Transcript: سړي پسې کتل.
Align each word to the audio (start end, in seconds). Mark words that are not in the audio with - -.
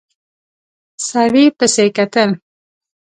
سړي 1.07 1.45
پسې 1.57 1.85
کتل. 1.97 2.29